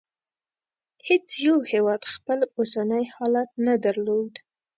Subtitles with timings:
[1.07, 4.33] هېڅ یو هېواد خپل اوسنی حالت نه درلود.